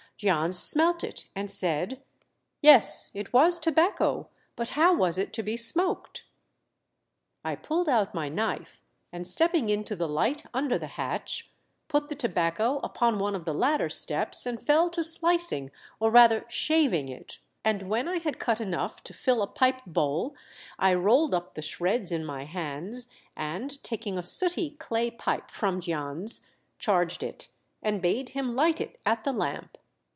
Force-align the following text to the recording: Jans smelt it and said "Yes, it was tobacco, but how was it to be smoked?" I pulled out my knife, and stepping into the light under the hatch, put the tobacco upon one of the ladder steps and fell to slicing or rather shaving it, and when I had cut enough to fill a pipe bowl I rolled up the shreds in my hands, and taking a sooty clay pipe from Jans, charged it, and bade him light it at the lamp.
Jans 0.17 0.59
smelt 0.59 1.03
it 1.03 1.25
and 1.35 1.49
said 1.49 2.03
"Yes, 2.61 3.09
it 3.15 3.33
was 3.33 3.57
tobacco, 3.59 4.29
but 4.55 4.69
how 4.77 4.93
was 4.93 5.17
it 5.17 5.33
to 5.33 5.41
be 5.41 5.57
smoked?" 5.57 6.25
I 7.43 7.55
pulled 7.55 7.89
out 7.89 8.13
my 8.13 8.29
knife, 8.29 8.83
and 9.11 9.25
stepping 9.25 9.69
into 9.69 9.95
the 9.95 10.07
light 10.07 10.45
under 10.53 10.77
the 10.77 10.85
hatch, 10.85 11.49
put 11.87 12.07
the 12.07 12.13
tobacco 12.15 12.79
upon 12.83 13.17
one 13.17 13.33
of 13.33 13.45
the 13.45 13.53
ladder 13.55 13.89
steps 13.89 14.45
and 14.45 14.61
fell 14.61 14.91
to 14.91 15.03
slicing 15.03 15.71
or 15.99 16.11
rather 16.11 16.45
shaving 16.49 17.09
it, 17.09 17.39
and 17.65 17.89
when 17.89 18.07
I 18.07 18.19
had 18.19 18.37
cut 18.37 18.61
enough 18.61 19.03
to 19.05 19.15
fill 19.15 19.41
a 19.41 19.47
pipe 19.47 19.81
bowl 19.87 20.35
I 20.77 20.93
rolled 20.93 21.33
up 21.33 21.55
the 21.55 21.63
shreds 21.63 22.11
in 22.11 22.25
my 22.25 22.45
hands, 22.45 23.07
and 23.35 23.83
taking 23.83 24.19
a 24.19 24.23
sooty 24.23 24.75
clay 24.77 25.09
pipe 25.09 25.49
from 25.49 25.81
Jans, 25.81 26.45
charged 26.77 27.23
it, 27.23 27.47
and 27.81 28.03
bade 28.03 28.29
him 28.29 28.55
light 28.55 28.79
it 28.79 28.99
at 29.03 29.23
the 29.23 29.31
lamp. 29.31 29.79